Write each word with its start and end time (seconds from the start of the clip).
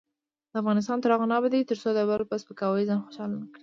افغانستان 0.61 0.97
تر 1.01 1.09
هغو 1.13 1.29
نه 1.31 1.35
ابادیږي، 1.39 1.69
ترڅو 1.69 1.89
د 1.93 1.99
بل 2.09 2.21
په 2.29 2.35
سپکاوي 2.41 2.83
ځان 2.89 2.99
خوشحاله 3.05 3.35
نکړو. 3.41 3.59